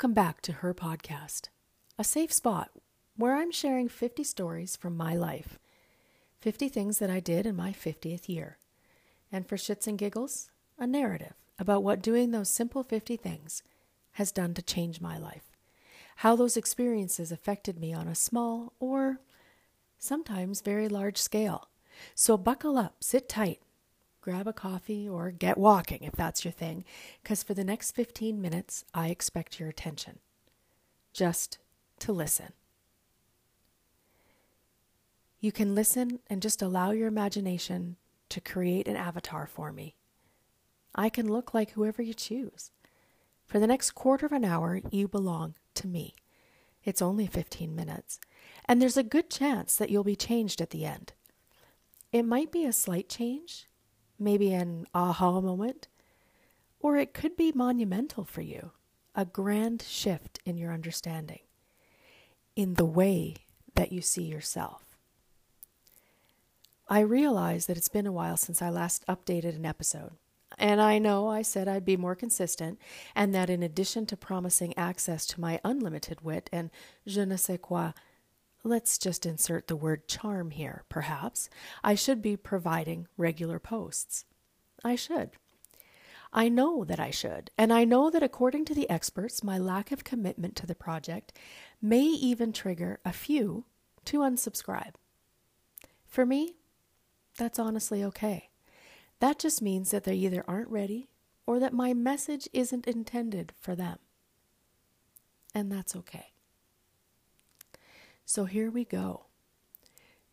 [0.00, 1.50] Welcome back to her podcast,
[1.98, 2.70] a safe spot
[3.18, 5.58] where I'm sharing 50 stories from my life,
[6.40, 8.56] 50 things that I did in my 50th year.
[9.30, 13.62] And for shits and giggles, a narrative about what doing those simple 50 things
[14.12, 15.50] has done to change my life,
[16.16, 19.20] how those experiences affected me on a small or
[19.98, 21.68] sometimes very large scale.
[22.14, 23.60] So buckle up, sit tight,
[24.20, 26.84] grab a coffee, or get walking if that's your thing,
[27.22, 30.18] because for the next 15 minutes, I expect your attention.
[31.12, 31.58] Just
[32.00, 32.52] to listen.
[35.40, 37.96] You can listen and just allow your imagination
[38.28, 39.94] to create an avatar for me.
[40.94, 42.70] I can look like whoever you choose.
[43.46, 46.14] For the next quarter of an hour, you belong to me.
[46.84, 48.20] It's only 15 minutes,
[48.66, 51.12] and there's a good chance that you'll be changed at the end.
[52.12, 53.66] It might be a slight change,
[54.20, 55.88] maybe an aha moment,
[56.80, 58.72] or it could be monumental for you,
[59.14, 61.40] a grand shift in your understanding,
[62.54, 63.36] in the way
[63.74, 64.96] that you see yourself.
[66.88, 70.12] I realize that it's been a while since I last updated an episode.
[70.58, 72.80] And I know I said I'd be more consistent,
[73.14, 76.70] and that in addition to promising access to my unlimited wit and
[77.06, 77.92] je ne sais quoi,
[78.62, 81.48] let's just insert the word charm here, perhaps,
[81.82, 84.24] I should be providing regular posts.
[84.84, 85.30] I should.
[86.32, 89.90] I know that I should, and I know that according to the experts, my lack
[89.90, 91.32] of commitment to the project
[91.82, 93.64] may even trigger a few
[94.04, 94.94] to unsubscribe.
[96.06, 96.54] For me,
[97.36, 98.50] that's honestly okay.
[99.18, 101.08] That just means that they either aren't ready
[101.46, 103.98] or that my message isn't intended for them.
[105.54, 106.32] And that's okay.
[108.32, 109.24] So here we go.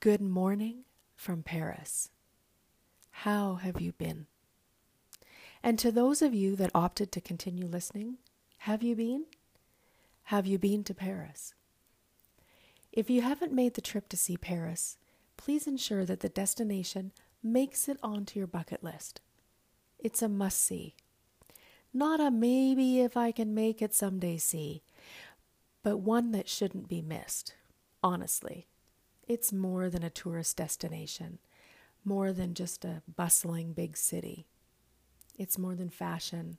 [0.00, 0.84] Good morning
[1.16, 2.10] from Paris.
[3.24, 4.26] How have you been?
[5.62, 8.18] And to those of you that opted to continue listening,
[8.58, 9.24] have you been?
[10.24, 11.54] Have you been to Paris?
[12.92, 14.98] If you haven't made the trip to see Paris,
[15.38, 17.12] please ensure that the destination
[17.42, 19.22] makes it onto your bucket list.
[19.98, 20.94] It's a must see.
[21.94, 24.82] Not a maybe if I can make it someday see,
[25.82, 27.54] but one that shouldn't be missed,
[28.02, 28.68] honestly.
[29.26, 31.38] It's more than a tourist destination,
[32.04, 34.46] more than just a bustling big city.
[35.36, 36.58] It's more than fashion.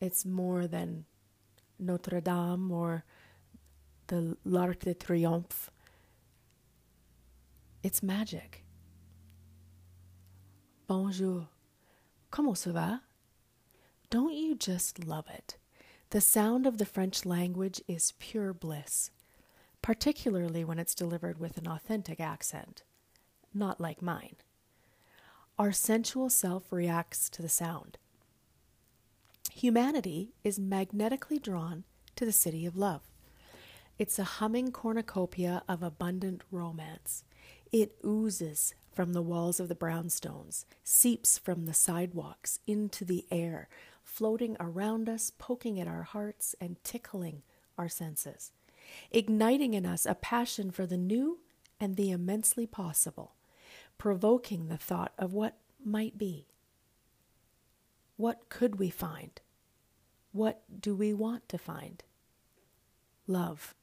[0.00, 1.04] It's more than
[1.78, 3.04] Notre Dame or
[4.06, 5.70] the L'Arc de Triomphe
[7.82, 8.62] it's magic.
[10.86, 11.48] Bonjour.
[12.30, 13.00] Comment ça va?
[14.10, 15.56] Don't you just love it?
[16.10, 19.10] The sound of the French language is pure bliss,
[19.82, 22.82] particularly when it's delivered with an authentic accent,
[23.54, 24.36] not like mine.
[25.58, 27.98] Our sensual self reacts to the sound.
[29.52, 31.84] Humanity is magnetically drawn
[32.16, 33.02] to the city of love.
[33.98, 37.24] It's a humming cornucopia of abundant romance.
[37.70, 43.68] It oozes from the walls of the brownstones, seeps from the sidewalks into the air,
[44.02, 47.42] floating around us, poking at our hearts, and tickling
[47.76, 48.52] our senses,
[49.10, 51.38] igniting in us a passion for the new
[51.80, 53.34] and the immensely possible,
[53.98, 56.46] provoking the thought of what might be.
[58.16, 59.40] What could we find?
[60.32, 62.04] What do we want to find?
[63.26, 63.74] Love.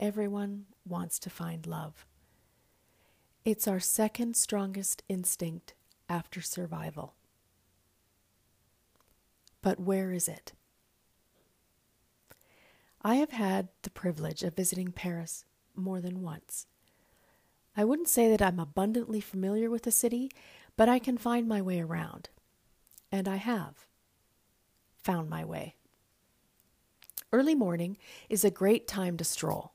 [0.00, 2.06] Everyone wants to find love.
[3.44, 5.74] It's our second strongest instinct
[6.08, 7.14] after survival.
[9.62, 10.52] But where is it?
[13.02, 16.66] I have had the privilege of visiting Paris more than once.
[17.76, 20.30] I wouldn't say that I'm abundantly familiar with the city,
[20.76, 22.28] but I can find my way around.
[23.10, 23.86] And I have
[25.02, 25.74] found my way.
[27.32, 27.96] Early morning
[28.28, 29.72] is a great time to stroll.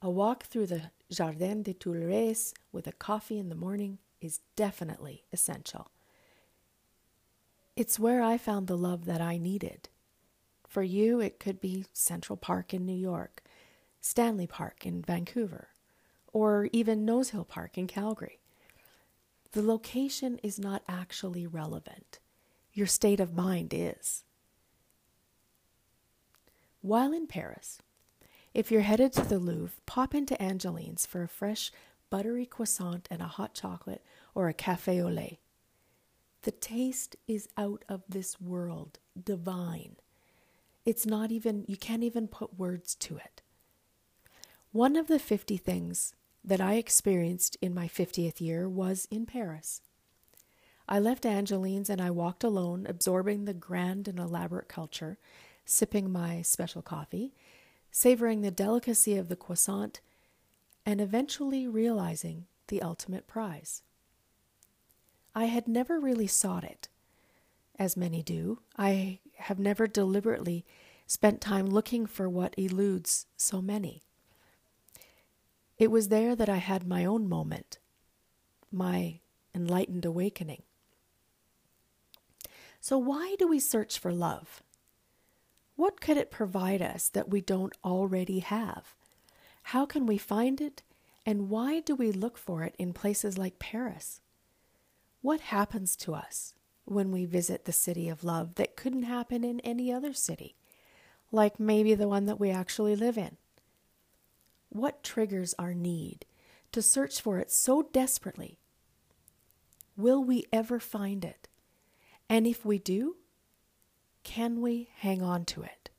[0.00, 5.24] A walk through the Jardin des Tuileries with a coffee in the morning is definitely
[5.32, 5.90] essential.
[7.76, 9.88] It's where I found the love that I needed.
[10.68, 13.42] For you, it could be Central Park in New York,
[14.02, 15.68] Stanley Park in Vancouver,
[16.30, 18.38] or even Nose Hill Park in Calgary.
[19.52, 22.18] The location is not actually relevant.
[22.74, 24.24] Your state of mind is.
[26.82, 27.80] While in Paris,
[28.52, 31.72] if you're headed to the Louvre, pop into Angelina's for a fresh,
[32.10, 34.04] buttery croissant and a hot chocolate
[34.34, 35.38] or a cafe au lait.
[36.42, 39.96] The taste is out of this world, divine.
[40.88, 43.42] It's not even, you can't even put words to it.
[44.72, 49.82] One of the 50 things that I experienced in my 50th year was in Paris.
[50.88, 55.18] I left Angelina's and I walked alone, absorbing the grand and elaborate culture,
[55.66, 57.34] sipping my special coffee,
[57.90, 60.00] savoring the delicacy of the croissant,
[60.86, 63.82] and eventually realizing the ultimate prize.
[65.34, 66.88] I had never really sought it,
[67.78, 68.60] as many do.
[68.76, 70.64] I have never deliberately
[71.06, 74.02] spent time looking for what eludes so many.
[75.78, 77.78] It was there that I had my own moment,
[78.70, 79.20] my
[79.54, 80.62] enlightened awakening.
[82.80, 84.62] So, why do we search for love?
[85.76, 88.94] What could it provide us that we don't already have?
[89.62, 90.82] How can we find it?
[91.24, 94.20] And why do we look for it in places like Paris?
[95.20, 96.54] What happens to us
[96.90, 100.56] when we visit the city of love that couldn't happen in any other city,
[101.30, 103.36] like maybe the one that we actually live in?
[104.70, 106.26] What triggers our need
[106.72, 108.58] to search for it so desperately?
[109.96, 111.48] Will we ever find it?
[112.28, 113.16] And if we do,
[114.22, 115.90] can we hang on to it?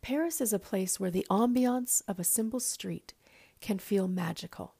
[0.00, 3.14] Paris is a place where the ambiance of a simple street
[3.60, 4.74] can feel magical.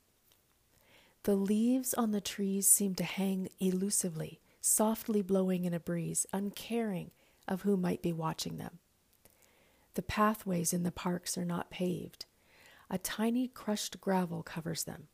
[1.25, 7.13] The leaves on the trees seem to hang elusively, softly blowing in a breeze, uncaring
[7.47, 8.79] of who might be watching them.
[9.95, 12.27] The pathways in the parks are not paved.
[12.91, 15.09] A tiny crushed gravel covers them.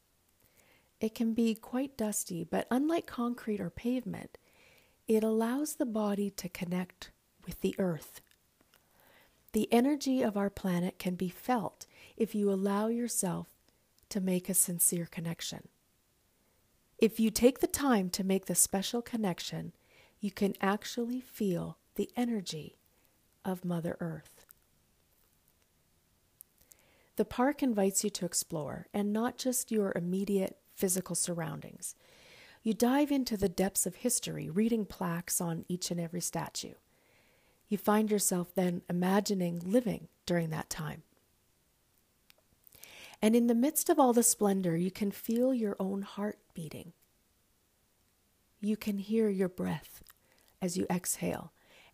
[1.00, 4.38] It can be quite dusty, but unlike concrete or pavement,
[5.06, 7.10] it allows the body to connect
[7.46, 8.20] with the earth.
[9.52, 13.48] The energy of our planet can be felt if you allow yourself
[14.08, 15.68] to make a sincere connection.
[16.98, 19.72] If you take the time to make the special connection,
[20.18, 22.76] you can actually feel the energy
[23.44, 24.44] of Mother Earth.
[27.14, 31.94] The park invites you to explore, and not just your immediate physical surroundings.
[32.64, 36.74] You dive into the depths of history, reading plaques on each and every statue.
[37.68, 41.02] You find yourself then imagining living during that time.
[43.20, 46.38] And in the midst of all the splendor, you can feel your own heart
[48.60, 50.02] You can hear your breath
[50.60, 51.52] as you exhale,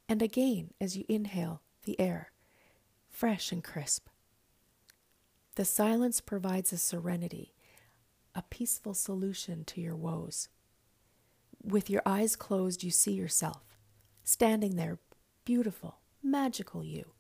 [0.08, 2.32] and again as you inhale the air,
[3.11, 4.08] fresh and crisp.
[5.56, 7.52] The silence provides a serenity,
[8.34, 10.49] a peaceful solution to your woes.
[11.62, 13.76] With your eyes closed, you see yourself,
[14.25, 14.99] standing there,
[15.44, 17.12] beautiful, magical you,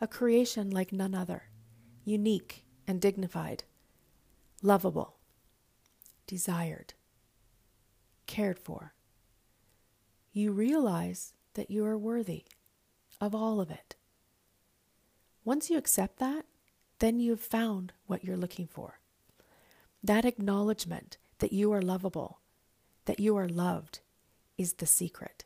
[0.00, 1.44] a creation like none other,
[2.04, 3.64] unique and dignified,
[4.60, 5.16] lovable,
[6.26, 6.94] desired
[8.26, 8.94] cared for.
[10.32, 12.44] You realize that you are worthy
[13.20, 13.94] of all of it.
[15.44, 16.44] Once you accept that,
[16.98, 18.98] then you have found what you're looking for.
[20.02, 22.40] That acknowledgement that you are lovable,
[23.04, 24.00] that you are loved,
[24.56, 25.44] is the secret.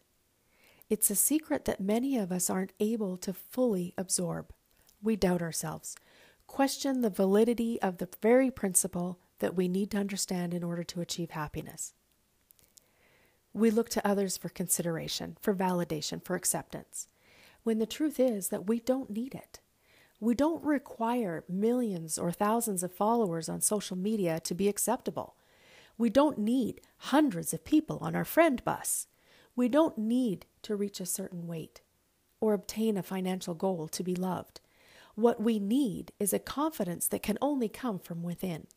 [0.89, 4.53] It's a secret that many of us aren't able to fully absorb.
[5.03, 5.97] We doubt ourselves,
[6.47, 11.01] question the validity of the very principle that we need to understand in order to
[11.01, 11.95] achieve happiness.
[13.53, 17.09] We look to others for consideration, for validation, for acceptance,
[17.63, 19.61] when the truth is that we don't need it.
[20.21, 25.37] We don't require millions or thousands of followers on social media to be acceptable.
[25.97, 29.07] We don't need hundreds of people on our friend bus.
[29.55, 31.81] We don't need to reach a certain weight
[32.41, 34.61] or obtain a financial goal to be loved.
[35.15, 38.69] What we need is a confidence that can only come from within.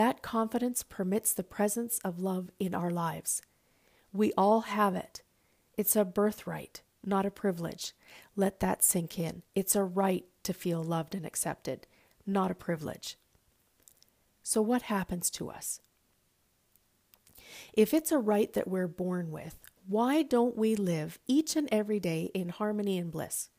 [0.00, 3.42] That confidence permits the presence of love in our lives.
[4.14, 5.20] We all have it.
[5.76, 7.92] It's a birthright, not a privilege.
[8.34, 9.42] Let that sink in.
[9.54, 11.86] It's a right to feel loved and accepted,
[12.26, 13.18] not a privilege.
[14.42, 15.82] So, what happens to us?
[17.74, 22.00] If it's a right that we're born with, why don't we live each and every
[22.00, 23.50] day in harmony and bliss?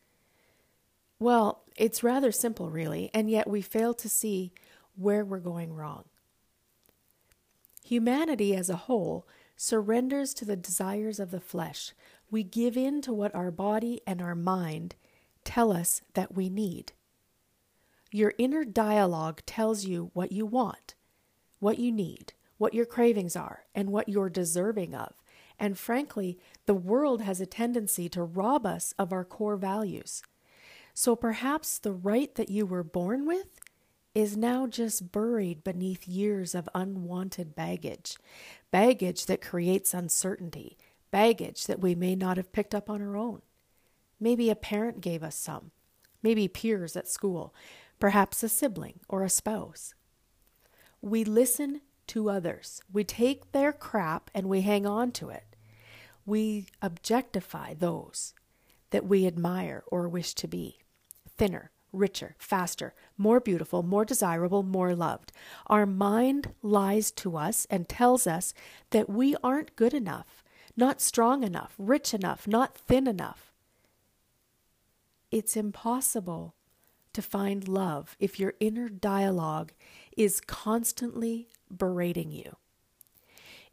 [1.19, 4.53] Well, it's rather simple, really, and yet we fail to see
[4.95, 6.05] where we're going wrong.
[7.84, 11.94] Humanity as a whole surrenders to the desires of the flesh.
[12.30, 14.96] We give in to what our body and our mind
[15.44, 16.94] tell us that we need.
[18.12, 20.96] Your inner dialogue tells you what you want,
[21.60, 25.14] what you need, what your cravings are, and what you're deserving of.
[25.58, 30.24] And frankly, the world has a tendency to rob us of our core values.
[30.94, 33.60] So perhaps the right that you were born with
[34.13, 38.18] is now just buried beneath years of unwanted baggage,
[38.70, 40.77] baggage that creates uncertainty,
[41.12, 43.41] baggage that we may not have picked up on our own.
[44.20, 45.72] Maybe a parent gave us some,
[46.22, 47.53] maybe peers at school,
[48.00, 49.94] perhaps a sibling or a spouse.
[51.01, 55.56] We listen to others, we take their crap and we hang on to it.
[56.25, 58.34] We objectify those
[58.91, 60.80] that we admire or wish to be
[61.38, 65.31] thinner, richer, faster, more beautiful, more desirable, more loved.
[65.67, 68.53] Our mind lies to us and tells us
[68.91, 70.43] that we aren't good enough,
[70.75, 73.51] not strong enough, rich enough, not thin enough.
[75.31, 76.55] It's impossible
[77.13, 79.71] to find love if your inner dialogue
[80.17, 82.55] is constantly berating you.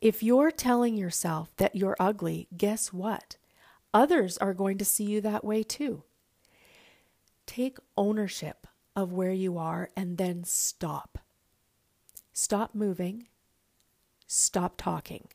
[0.01, 3.37] If you're telling yourself that you're ugly, guess what?
[3.93, 6.05] Others are going to see you that way too.
[7.49, 11.19] Take ownership of where you are and then stop.
[12.35, 13.27] Stop moving.
[14.27, 15.29] Stop talking.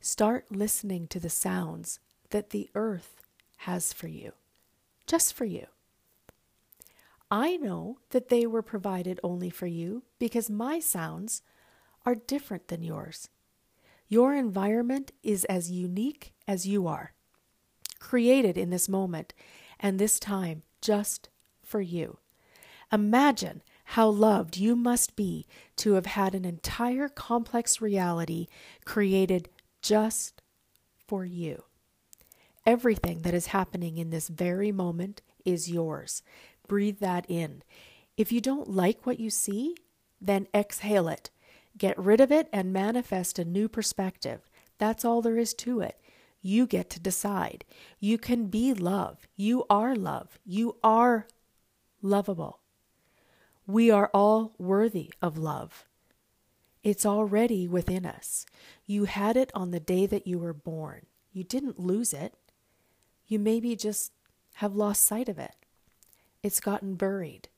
[0.00, 3.22] Start listening to the sounds that the earth
[3.58, 4.32] has for you,
[5.06, 5.66] just for you.
[7.30, 11.42] I know that they were provided only for you because my sounds
[12.04, 13.28] are different than yours.
[14.08, 17.12] Your environment is as unique as you are,
[18.00, 19.32] created in this moment
[19.80, 21.28] and this time just
[21.62, 22.18] for you.
[22.92, 28.46] Imagine how loved you must be to have had an entire complex reality
[28.84, 29.48] created
[29.82, 30.42] just
[31.06, 31.64] for you.
[32.66, 36.22] Everything that is happening in this very moment is yours.
[36.66, 37.62] Breathe that in.
[38.16, 39.74] If you don't like what you see,
[40.20, 41.30] then exhale it.
[41.78, 44.50] Get rid of it and manifest a new perspective.
[44.78, 45.98] That's all there is to it.
[46.40, 47.64] You get to decide.
[47.98, 49.26] You can be love.
[49.36, 50.38] You are love.
[50.44, 51.26] You are
[52.00, 52.60] lovable.
[53.66, 55.84] We are all worthy of love.
[56.82, 58.46] It's already within us.
[58.86, 61.06] You had it on the day that you were born.
[61.32, 62.34] You didn't lose it.
[63.26, 64.12] You maybe just
[64.54, 65.54] have lost sight of it.
[66.42, 67.48] It's gotten buried.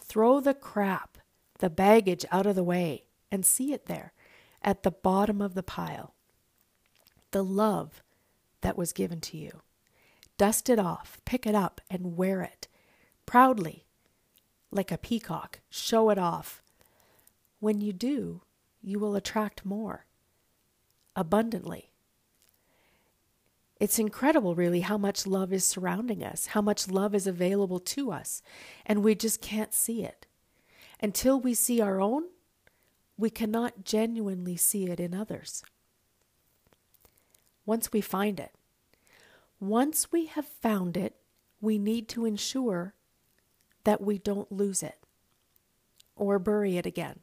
[0.00, 1.18] Throw the crap,
[1.58, 4.12] the baggage out of the way, and see it there
[4.62, 6.14] at the bottom of the pile
[7.30, 8.02] the love
[8.60, 9.60] that was given to you.
[10.38, 12.68] Dust it off, pick it up, and wear it
[13.26, 13.84] proudly,
[14.70, 15.60] like a peacock.
[15.68, 16.62] Show it off.
[17.58, 18.42] When you do,
[18.82, 20.06] you will attract more
[21.14, 21.90] abundantly.
[23.78, 28.10] It's incredible, really, how much love is surrounding us, how much love is available to
[28.12, 28.42] us,
[28.84, 30.26] and we just can't see it.
[31.02, 32.24] Until we see our own,
[33.16, 35.62] we cannot genuinely see it in others
[37.66, 38.52] once we find it.
[39.60, 41.16] Once we have found it,
[41.60, 42.94] we need to ensure
[43.84, 44.98] that we don't lose it
[46.16, 47.20] or bury it again.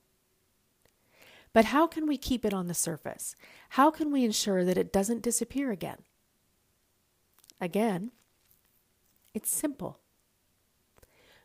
[1.53, 3.36] But how can we keep it on the surface?
[3.70, 5.98] How can we ensure that it doesn't disappear again?
[7.60, 8.12] Again,
[9.34, 10.00] it's simple.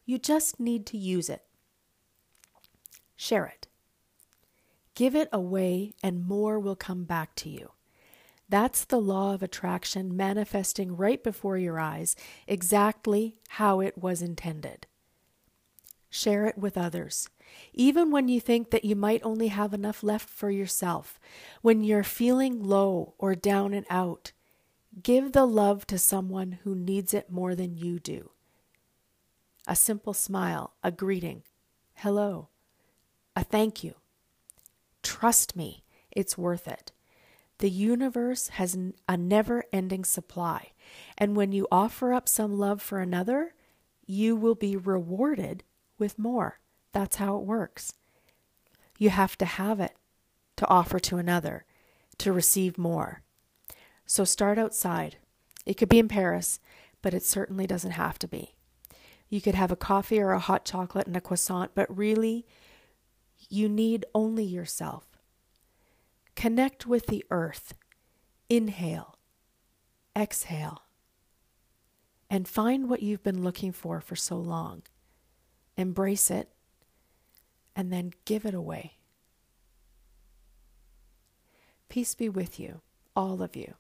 [0.04, 1.44] You just need to use it.
[3.16, 3.68] Share it.
[4.94, 7.70] Give it away, and more will come back to you.
[8.52, 12.14] That's the law of attraction manifesting right before your eyes,
[12.46, 14.86] exactly how it was intended.
[16.10, 17.30] Share it with others.
[17.72, 21.18] Even when you think that you might only have enough left for yourself,
[21.62, 24.32] when you're feeling low or down and out,
[25.02, 28.32] give the love to someone who needs it more than you do.
[29.66, 31.42] A simple smile, a greeting,
[31.94, 32.50] hello,
[33.34, 33.94] a thank you.
[35.02, 36.92] Trust me, it's worth it.
[37.62, 38.76] The universe has
[39.08, 40.72] a never ending supply.
[41.16, 43.54] And when you offer up some love for another,
[44.04, 45.62] you will be rewarded
[45.96, 46.58] with more.
[46.92, 47.94] That's how it works.
[48.98, 49.94] You have to have it
[50.56, 51.64] to offer to another
[52.18, 53.22] to receive more.
[54.06, 55.18] So start outside.
[55.64, 56.58] It could be in Paris,
[57.00, 58.56] but it certainly doesn't have to be.
[59.28, 62.44] You could have a coffee or a hot chocolate and a croissant, but really,
[63.48, 65.06] you need only yourself.
[66.34, 67.74] Connect with the earth.
[68.48, 69.16] Inhale,
[70.16, 70.82] exhale,
[72.28, 74.82] and find what you've been looking for for so long.
[75.76, 76.50] Embrace it
[77.74, 78.98] and then give it away.
[81.88, 82.80] Peace be with you,
[83.16, 83.74] all of you.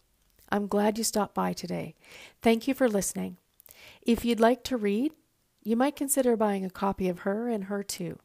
[0.50, 1.94] I'm glad you stopped by today.
[2.42, 3.38] Thank you for listening.
[4.02, 5.12] If you'd like to read,
[5.62, 8.18] you might consider buying a copy of Her and Her Too,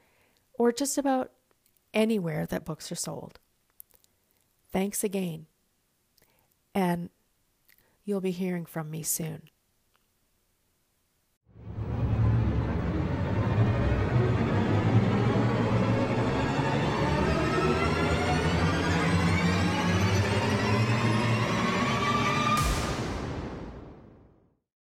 [0.53, 1.31] or just about
[1.93, 3.39] anywhere that books are sold.
[4.71, 5.47] Thanks again,
[6.73, 7.09] and
[8.05, 9.50] you'll be hearing from me soon.